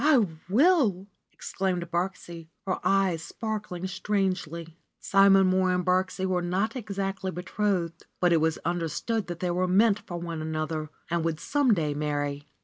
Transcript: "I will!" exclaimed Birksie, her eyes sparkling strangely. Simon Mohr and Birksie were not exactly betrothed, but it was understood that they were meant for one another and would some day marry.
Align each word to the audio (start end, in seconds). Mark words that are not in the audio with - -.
"I 0.03 0.25
will!" 0.49 1.05
exclaimed 1.31 1.91
Birksie, 1.91 2.47
her 2.65 2.79
eyes 2.83 3.21
sparkling 3.21 3.85
strangely. 3.85 4.79
Simon 4.99 5.51
Mohr 5.51 5.75
and 5.75 5.85
Birksie 5.85 6.25
were 6.25 6.41
not 6.41 6.75
exactly 6.75 7.29
betrothed, 7.29 8.07
but 8.19 8.33
it 8.33 8.41
was 8.41 8.57
understood 8.65 9.27
that 9.27 9.41
they 9.41 9.51
were 9.51 9.67
meant 9.67 9.99
for 9.99 10.17
one 10.17 10.41
another 10.41 10.89
and 11.11 11.23
would 11.23 11.39
some 11.39 11.75
day 11.75 11.93
marry. 11.93 12.47